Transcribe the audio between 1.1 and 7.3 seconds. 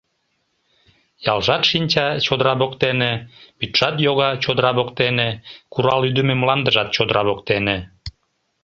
Ялжат шинча— чодыра воктене, вӱдшат йога— чодыра воктене, курал-ӱдымӧ мландыжат— чодыра